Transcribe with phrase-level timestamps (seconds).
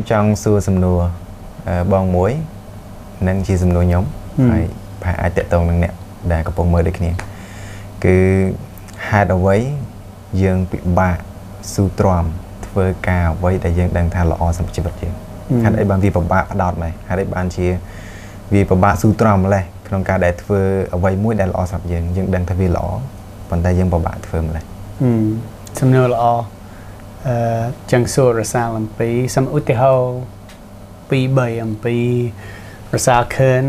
[0.00, 1.00] ខ្ញុំចង់សួរសំណួរ
[1.92, 2.32] បងមួយ
[3.28, 4.04] នឹងជាសំណួរខ្ញុំ
[4.50, 4.64] ហើយ
[5.02, 5.92] ប្រហែលអាចតកតងនឹងអ្នក
[6.32, 7.10] ដែលកំពុងមើលដូចគ្នា
[8.04, 8.16] គឺ
[9.08, 9.56] ហេតុអ្វី
[10.42, 11.16] យើងពិបាក
[11.74, 12.24] ស៊ូទ្រាំ
[12.66, 15.14] ធ្វើការអ្វីដែលយើងដឹងថាល្អសម្រាប់ជីវិតយើង
[15.64, 17.66] ហេតុអីបានវាពិបាកផ្ដោតម៉េចហេតុអីបានជា
[18.54, 20.60] វាពិបាកស៊ូទ្រាំម្លេះក្នុងការដែលធ្វើ
[20.94, 22.86] អ្វីមួយដែលល្អសម្រាប់យើងយើងដឹងថាវាល្អ
[23.50, 24.64] ប៉ុន្តែយើងពិបាកធ្វើម្លេះ
[25.80, 26.24] សំណួរល្អ
[27.28, 27.36] អឺ
[27.92, 30.14] ចឹងសួររសាលអំពីសំឧទាហរណ៍
[31.10, 31.96] 2 3អំពី
[32.94, 33.64] រសាលខឿន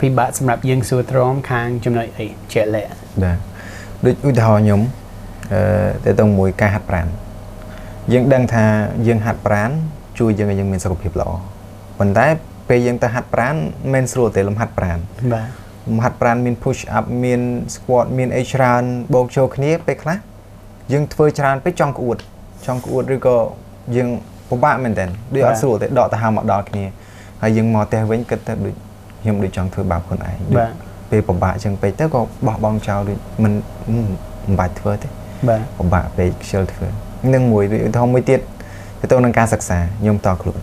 [0.00, 2.90] ពិបាកសម្រាប់យើងសួរទ្រាំខាងចំណុចអីជាក់លាក់
[3.22, 3.38] បាទ
[4.04, 4.80] ដូចឧទាហរណ៍ខ្ញុំ
[5.52, 5.60] អឺ
[6.04, 7.06] ទៅទៅមួយការហាត់ប្រាណ
[8.12, 8.64] យើងដឹងថា
[9.06, 9.70] យើងហាត់ប្រាណ
[10.18, 11.30] ជួយយើងឲ្យយើងមានសុខភាពល្អ
[11.98, 12.26] ប៉ុន្តែ
[12.68, 13.54] ពេលយើងទៅហាត់ប្រាណ
[13.92, 14.98] មិនស្រួលទេលំហាត់ប្រាណ
[15.32, 15.48] បាទ
[15.88, 17.40] លំហាត់ប្រាណមាន push up មាន
[17.74, 18.82] squat មានអីច្រើន
[19.14, 20.18] បូកចូលគ្នាពេលខ្លះ
[20.92, 22.18] យើងធ្វើច្រើនពេកចង់ក្អួត
[22.66, 23.36] ចង់ក្អួតឬក៏
[23.96, 24.08] យើង
[24.48, 26.84] ពិបាកមែនតើដូចអត់ស្រួលទេដកទៅហើមកដល់គ្នា
[27.42, 28.74] ហើយយើងមកផ្ទះវិញគិតទៅដូច
[29.22, 30.70] ខ្ញុំដូចចង់ធ្វើបាបខ្លួនឯងបាទ
[31.10, 33.52] ពេលពិបាកចឹងពេកទៅក៏បោះបង់ចោលដូចមិន
[34.44, 35.08] មិនបាច់ធ្វើទេ
[35.48, 36.86] បាទពិបាកពេកខ្ជិលធ្វើ
[37.34, 38.40] នឹងមួយឧទាហរណ៍មួយទៀត
[39.00, 40.60] ទៅទៅនឹងការសិក្សាខ្ញុំតខ្លួន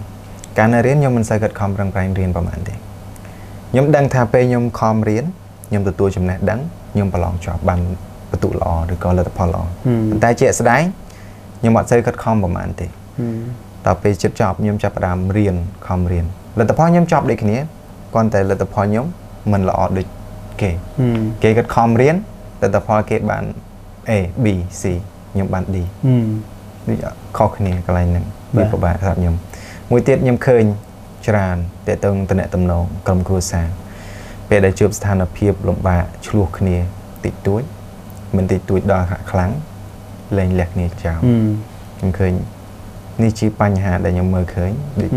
[0.58, 5.25] ការនៅរៀនខ្ញុំមិនសូវគិតខំប្រឹងប្រែងរៀនប្រហែលទេខ្ញុំដឹងថាពេលខ្ញុំខំរៀន
[5.70, 6.59] ខ្ញុំទទួលចំណេះដឹង
[6.94, 7.80] ខ្ញុំប្រឡងជាប់បាន
[8.31, 9.64] បន្ទុកល្អឬក៏លទ្ធផលល្អ
[10.09, 10.84] ប៉ុន្តែជាក់ស្ដែង
[11.64, 12.88] ខ្ញុំអត់សូវខិតខំប្រហែលទេ
[13.86, 15.56] ដល់ពេលជិតចប់ខ្ញុំចាប់ផ្ដើមរៀន
[15.88, 16.25] ខំរៀន
[16.59, 17.58] លទ្ធផលខ្ញុំចប់ដូចគ្នា
[18.14, 19.06] គ្រាន់តែលទ្ធផលខ្ញុំ
[19.52, 20.08] មិនល្អដូច
[20.61, 20.72] គេ
[21.44, 22.16] គេគិតខំរៀន
[22.61, 23.44] លទ្ធផលគេបាន
[24.09, 24.11] A
[24.44, 24.45] B
[24.81, 24.84] C
[25.31, 25.78] ខ្ញុំបាន D
[26.88, 26.97] ដូច
[27.38, 28.25] ខុសគ្នាកន្លែងហ្នឹង
[28.58, 29.36] វាពិបាកសម្រាប់ខ្ញុំ
[29.91, 30.64] មួយទៀតខ្ញុំឃើញ
[31.28, 33.67] ច្រើនតេតងតំណតំណងក្រុមគ្រួសារ
[34.50, 36.78] ពេលដែលជួបស្ថានភាពលំបាកឆ្លោះគ្នា
[37.25, 37.61] តិចតួច
[38.36, 39.52] មិនតិចតួចដល់ខ្លាំង
[40.38, 41.18] លែងលះគ្នាចោល
[41.98, 42.34] ខ្ញុំឃើញ
[43.24, 44.72] នេះជាបញ្ហាដែលខ្ញុំមើលឃើញ
[45.02, 45.10] ដូច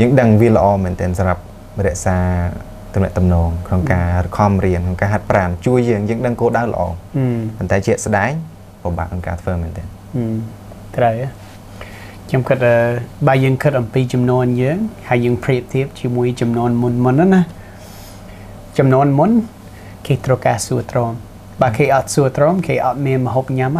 [0.00, 1.42] យើងដឹងវាល្អមែនទែនសម្រាប់
[1.86, 2.18] រក្សា
[2.94, 4.06] ទំនាក់ទំនងក្នុងការ
[4.36, 6.82] ខំរៀនក្នុងការហាត់ប្រាណជួយយើងយើងដឹងគោលដៅល្អ
[7.56, 8.30] ប៉ុន្តែជាក់ស្ដែង
[8.82, 9.86] ពិបាកក្នុងការធ្វើមែនទែន
[10.96, 11.14] ត្រូវ
[12.28, 12.58] ខ្ញុំគិត
[13.28, 14.78] បើយើងគិតអំពីចំនួនយើង
[15.08, 17.42] ហើយយើងប្រៀបធៀបជាមួយចំនួនមុនមុនណា
[18.78, 19.30] ចំនួនមុន
[20.06, 21.12] គេត្រូវការសួរទ្រាំ
[21.62, 23.72] បើគេអត់សួរទ្រាំគេអត់មានមហូបញ៉ាំ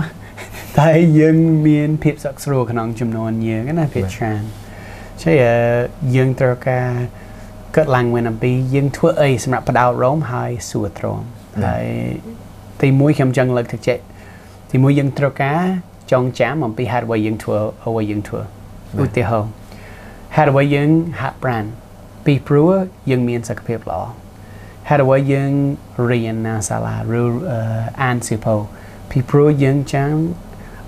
[0.80, 1.36] តែយើង
[1.66, 4.42] មានភាពសឹកស្រួលក្នុងចំនួនយើងណាភាពច្រើន
[5.22, 5.32] ឆេ
[6.14, 6.88] យើងត្រូវការ
[7.76, 11.20] កើតឡើងវិញអំពីយើងធ្វើអីសម្រាប់បដោតរោមហើយសួរទ្រាំ
[11.64, 11.84] ហើយ
[12.82, 14.02] ទីមួយខ្ញុំចង់លើកទឹកចិត្ត
[14.72, 15.60] ទីមួយយើងត្រូវការ
[16.12, 17.56] ចងចាំអំពីហេតុអ្វីយើងធ្វើ
[17.86, 18.40] អ្វីយើងធ្វើ
[19.04, 19.50] ឧទាហរណ៍
[20.36, 20.88] ហេតុអ្វីយើង
[21.20, 21.64] ហាត់ប្រាណ
[22.26, 22.72] ពីព្រោះ
[23.10, 24.00] យើងមានសុខភាពល្អ
[24.88, 25.50] ហេតុអ្វីយើង
[26.10, 27.22] រៀននៅសាលាឬ
[28.02, 28.54] អានសៀវភៅ
[29.10, 30.12] ពីព្រោះយើងចាំ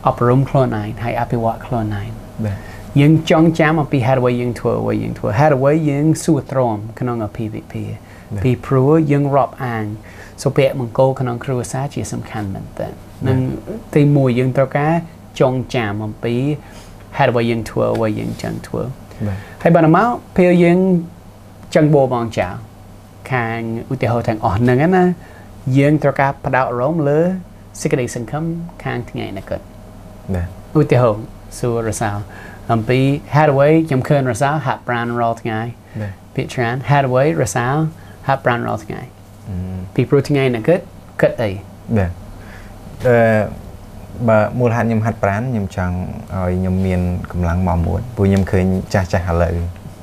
[0.06, 2.10] អប់រំខ្លួនឯងហើយអភិវឌ្ឍខ្លួនឯង
[2.44, 2.56] បាទ
[3.00, 7.84] យើងចងចាំអំពីហេតុអ្វីយើងធ្វើអ្វីយើងធ្វើហេតុអ្វីយើងសួរទ្រាំក្នុងអភិវិភា
[8.42, 9.86] ពីព្រោះយើងរាប់អាន
[10.42, 12.88] សុភមង្គលក្នុងគ្រួសារជាសំខាន់មែនតើ
[13.28, 13.38] នឹង
[13.94, 14.92] ទីមួយយើងត្រូវការ
[15.40, 16.34] ចងចាំអំពី
[17.18, 18.82] ហេតុអ្វីយើងធ្វើអ្វីយើងចង់ធ្វើ
[19.62, 20.78] ហើយបានមកពេលយើង
[21.74, 22.48] ចង់បោបងចៅ
[23.32, 23.58] ខាង
[23.92, 25.04] ឧទាហរណ៍ទាំងអស់ហ្នឹងណា
[25.78, 27.20] យើងត្រូវការបដោតអារម្មណ៍លើ
[27.80, 28.44] សេចក្តីសង្ឃឹម
[28.84, 29.75] ខាងថ្ងៃនេះគាត់បាទ
[30.78, 31.24] ឧទាហរណ៍
[31.58, 32.18] សួររសាល
[32.72, 32.98] អំពី
[33.34, 35.60] Hathaway ខ្ញុំឃើញរសាលហាត់ប្រាណរាល់ថ្ងៃ
[36.34, 37.76] ពាក្យច្រើន Hathaway រសាល
[38.26, 39.00] ហាត់ប្រាណរាល់ថ្ងៃ
[39.94, 40.84] ពីព្រោះថ្ងៃនេះគាត់
[41.20, 41.50] គិតអី
[41.98, 42.10] បាទ
[43.06, 43.16] អឺ
[44.28, 45.96] បើមូលហេតុខ្ញុំហាត់ប្រាណខ្ញុំចង់
[46.34, 47.00] ឲ្យខ្ញុំមាន
[47.32, 49.54] កម្លាំងមកមួយព្រោះខ្ញុំឃើញចាស់ចាស់ឥឡូវ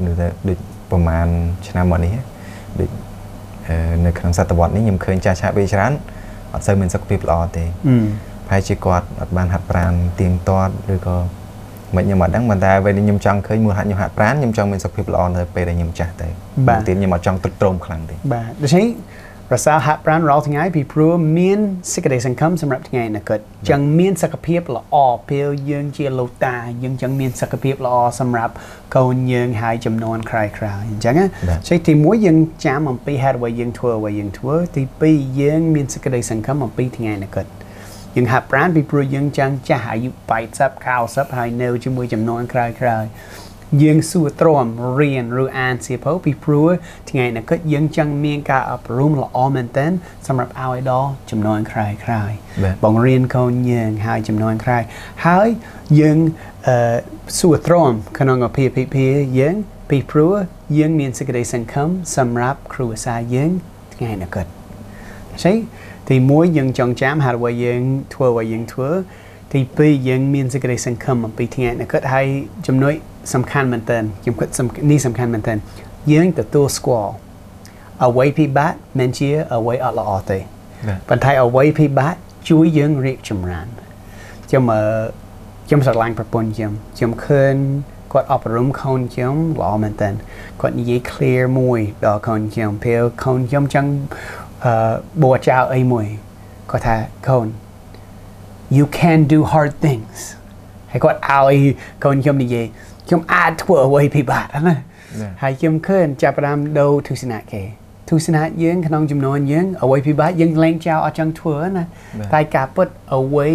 [0.05, 0.15] ដូច
[0.47, 0.57] ដូច
[0.91, 1.27] ប្រហែល
[1.67, 2.11] ឆ្នាំមកនេះ
[2.79, 2.89] ដូច
[4.05, 5.93] នៅក្នុងសតវត្សនេះខ្ញុំឃើញចាស់ចាស់ពេលច្រើន
[6.53, 7.65] អត់សូវមានសុខភាពល្អទេ
[8.47, 11.17] ប្រហែលជាគាត់អត់បានហាត់ប្រាណទៀងទាត់ឬក៏
[11.95, 16.27] មិនខ្ញុំអត់ដឹងប៉ុន្តែអ្វីដែលខ្ញុំចង់ឃើញមូលហេតុខ្ញុំហាត់ប្រាណខ្ញុំចង់មានសុខភាពល្អនៅពេលដែលខ្ញុំចាស់ទៅ
[16.67, 18.87] បាទទៀតខ្ញុំអត់ចង់ទឹកទ្រោមខ្លាំងទេបាទដូច្នេះ
[19.53, 21.59] រសាហាត់ប្រាណរាល់ថ្ងៃពីព្រោះមាន
[21.93, 24.95] សេចក្តីសង្ឃឹមសម្រាប់ថ្ងៃអនាគតចឹងមានសុខភាពល្អ
[25.29, 28.53] ពេលយើងជាលោកតាយើងចឹងមានសុខភាពល្អសម្រាប់
[28.95, 31.15] កូនយើងហើយចំនួនក្រោយក្រោយអញ្ចឹង
[31.67, 37.45] ចឹងទី1យើងចាំអំពីហេតុអ្វីយើងធ្វើអ្វីយើងធ្វើទី2យើងមានសេចក្តីសង្ឃឹមអំពីថ្ងៃអនាគត
[38.15, 40.09] យើងហាត់ប្រាណពីព្រោះយើងចង់ចាស់អាយុ
[40.49, 43.05] 80 90ហើយនៅជាមួយចំនួនក្រោយក្រោយ
[43.81, 44.65] យើងសួរទ្រាំ
[44.99, 46.69] រៀនឬអានសៀវភៅពីព្រោះ
[47.09, 49.91] ថ្ងៃនេះគិតយើងចង់មានការអប់រំល្អមែនទែន
[50.27, 52.31] សម្រាប់ឲ្យដល់ចំនួនក្រោយក្រោយ
[52.83, 54.83] បង្រៀនកូនយើងហើយចំនួនក្រោយ
[55.25, 55.47] ហើយ
[55.99, 56.17] យើង
[56.67, 56.97] អឺ
[57.39, 59.07] សួរទ្រាំក្នុងអភិភិភា
[59.39, 59.55] យើង
[59.89, 60.33] ពីព្រោះ
[60.77, 63.51] យើងមានសេចក្តីសង្ឃឹមសម្រាប់គ្រួសារយើង
[63.95, 64.62] ថ្ងៃនេះគិត
[65.33, 65.55] អញ្ចឹង
[66.09, 67.81] ទី1យើងចងចាំហើយអ្វីយើង
[68.13, 68.89] ធ្វើអ្វីយើងធ្វើ
[69.53, 72.25] ទី2យើងមានសេចក្តីសង្ឃឹមអំពីថ្ងៃអនាគតហើយ
[72.67, 72.93] ចំណុច
[73.33, 75.57] សំខាន់មែនទែនខ្ញុំគិតសំនេះសំខាន់មែនទែន
[76.11, 77.11] យើងទទួលស្គាល់
[78.05, 80.39] អ្វីពិបាកមិនជាអ្វីអត់ល្អទេ
[80.87, 82.15] បាទប៉ុន្តែអ្វីពិបាក
[82.49, 83.67] ជួយយើងរីកចម្រើន
[84.49, 84.81] ខ្ញុំអឺ
[85.67, 87.55] ខ្ញុំស្រឡាញ់ប្រពន្ធខ្ញុំខ្ញុំឃើញ
[88.11, 90.09] គាត់អប់រំកូនខ្ញុំល្អមែនតើ
[90.61, 94.42] គាត់និយាយ clear មួយដល់កូនខ្ញុំពេលកូនខ្ញុំចង់អឺ
[95.23, 96.07] បួចៅអីមួយ
[96.71, 96.95] គាត់ថា
[97.27, 97.47] កូន
[98.77, 100.17] you can do hard things
[100.91, 101.57] ហើយគាត់ឲ្យ
[102.03, 102.65] កូនខ្ញុំនិយាយ
[103.07, 104.79] ខ្ញុំអាចធ្វើអ្វីពិបាកណាបាទ
[105.41, 107.63] ហើយខ្ញុំឃើញចាប់ផ្ដើមដូរទស្សនៈគេ
[108.09, 111.83] ទស្សនៈយើងក្នុងចំនួនយើងអ្វីពិបាកយើងលែងចោលអត់ចង់ធ្វើណា
[112.19, 113.47] បាទតែការពិតអ្វី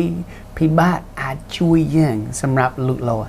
[0.56, 3.28] ពិបាកអាចជួយយើងសម្រាប់លូតលាស់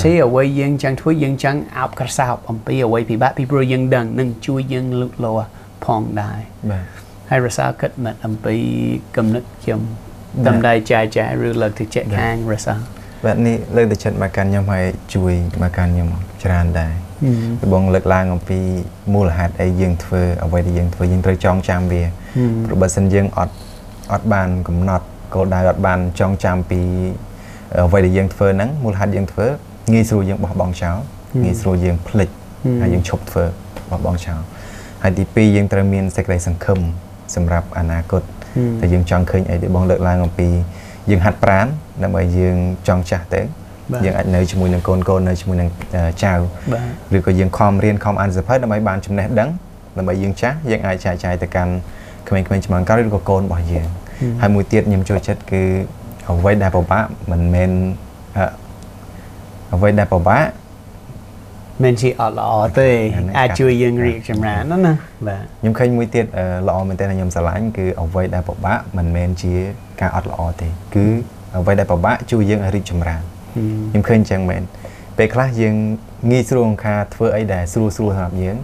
[0.00, 5.48] ជាអ្វីយើងចង់ធ្វើយើងចង់អោបក្រសោបអំពីអ្វីពិបាកពីព្រោះយើងដឹងនឹងជួយយើងលូតលាស់
[5.84, 6.40] ផងដែរ
[6.70, 8.56] បាទ ហើយរសារគិតមិនអំពី
[9.16, 9.80] គំនិតខ្ញុំ
[10.44, 12.78] បាទតំដៃចាយចាយឬលើកទឹកចិត្តបាទខាងរសារ
[13.24, 14.84] បាទនេះលើកទឹកចិត្តមកកាន់ខ្ញុំហើយ
[15.14, 15.32] ជួយ
[15.62, 16.08] មកកាន់ខ្ញុំ
[16.44, 16.92] ច្រើនដែរ
[17.60, 18.60] ពីបងលើកឡើងអំពី
[19.14, 22.02] មូលហេតុអីយើងធ្វើអ្វីដែលយើងធ្វើយើងត្រូវចងចាំវា
[22.64, 23.54] ព្រោះបើសិនយើងអត់
[24.12, 26.80] អត់បានកំណត់គោលដៅអត់បានចងចាំពី
[27.86, 29.46] អ្វីដែលយើងធ្វើហ្នឹងមូលហេតុយើងធ្វើ
[29.92, 30.96] ងាយស្រួលយើងបោះបង់ចោល
[31.44, 32.28] ងាយស្រួលយើងភ្លេច
[32.80, 33.44] ហើយយើងឈប់ធ្វើ
[33.90, 34.40] បោះបង់ចោល
[35.02, 36.80] ហើយទី2យើងត្រូវមានសេចក្តីសង្ឃឹម
[37.36, 38.22] សម្រាប់អនាគត
[38.80, 40.48] តែយើងចង់ឃើញអីដែលបងលើកឡើងអំពី
[41.10, 41.66] យើងហាត់ប្រាណ
[42.02, 42.56] ដើម្បីយើង
[42.88, 43.42] ចង់ចាស់ទៅ
[43.92, 46.32] បាទយើងអាចនៅជាមួយនឹងកូនកូននៅជាមួយនឹងអឺចៅ
[46.72, 46.80] បា
[47.12, 49.48] ទឬក៏យើងខំរៀនខំអានសៀវភៅដើម្បីបានចំណេះដឹង
[49.98, 51.72] ដើម្បីយើងចាស់យើងអាចចែកចាយទៅកាន់
[52.28, 53.88] ក្មេងៗជំនាន់ក្រោយឬក៏កូនរបស់យើង
[54.40, 55.62] ហើយមួយទៀតខ្ញុំចូលចិត្តគឺ
[56.28, 57.70] អ្វីដែលពិបាកមិនមែន
[58.36, 58.44] អឺ
[59.74, 60.44] អ្វីដែលពិបាក
[61.84, 64.94] មិនជាអត់ល្អទេអានេះអាចជួយយើងកាត់រីកចម្រើនណាណា
[65.28, 69.52] បាទខ្ញុំឃើញមួយទៀតអឺល្អមែនទែនដែលខ្ញុំស្រឡាញ់គឺអ្វីដែលពិបាកមិនមែនជា
[70.00, 71.06] ការអត់ល្អទេ គឺ
[71.56, 73.22] អ្វីដែលពិបាកជួយយើងឲ្យរីកចម្រើន
[73.90, 74.62] ខ្ញុំឃើញអញ្ចឹងមែន
[75.18, 75.74] ពេលខ្លះយើង
[76.30, 78.56] ងាយស្រួលក្នុងការធ្វើអីដែលស្រួលស្រួលសម្រាប់យើង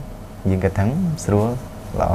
[0.50, 0.87] យើងគិតថា
[1.25, 1.49] ស្រួល
[2.00, 2.12] ល្អ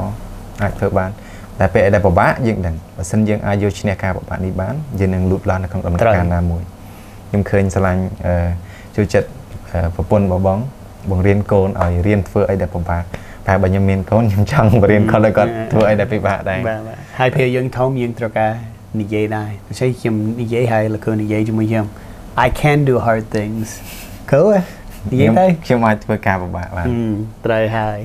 [0.62, 1.10] អាចធ្វើបាន
[1.58, 6.62] តែពេលអីដែលពិបាកយើងដឹងបើសិនយើងអាចយកឈ្នះការពិបាកនេះបានយើងនឹងលូតលាស់នៅក្នុងដំណាក់កាលណាមួយ
[7.28, 8.34] ខ្ញុំឃើញស្រឡាញ់អឺ
[8.96, 9.28] ចូលចិត្ត
[9.72, 10.58] អឺប្រពន្ធរបស់បង
[11.10, 13.02] បង្រៀនកូនឲ្យរៀនធ្វើអីដែលពិបាក
[13.46, 18.52] តែបើខ្ញុំមានកូនខ្ញុំចង់បង្រៀនគាត់ឲ្យគាត់ធ្វើអីដែលពិបាកដែរបាទបាទហើយពេលយើងធំយើងត្រូវការ
[19.00, 21.86] និយាយដែរដូច្នេះខ្ញុំនិយាយហើយលោកគ្រូនិយាយជាមួយខ្ញុំ
[22.46, 23.68] I can do hard things
[24.32, 24.42] កូ
[25.12, 27.14] និយាយទៅខ្ញុំអាចធ្វើការពិបាកបានហឹម
[27.46, 27.98] ត្រូវហើយ